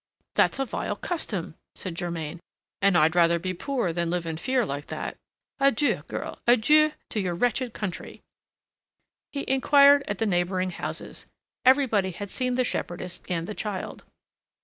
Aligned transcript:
"That's 0.33 0.57
a 0.57 0.65
vile 0.65 0.95
custom," 0.95 1.53
said 1.75 1.93
Germain, 1.93 2.39
"and 2.81 2.97
I'd 2.97 3.15
rather 3.15 3.37
be 3.37 3.53
poor 3.53 3.93
than 3.93 4.09
live 4.09 4.25
in 4.25 4.37
fear 4.37 4.65
like 4.65 4.87
that. 4.87 5.15
Adieu, 5.59 6.01
girl! 6.07 6.39
adieu 6.47 6.93
to 7.11 7.19
your 7.19 7.35
wretched 7.35 7.75
country!" 7.75 8.19
He 9.31 9.45
inquired 9.47 10.03
at 10.07 10.17
the 10.17 10.25
neighboring 10.25 10.71
houses. 10.71 11.27
Everybody 11.65 12.09
had 12.09 12.31
seen 12.31 12.55
the 12.55 12.63
shepherdess 12.63 13.21
and 13.29 13.45
the 13.45 13.53
child. 13.53 14.03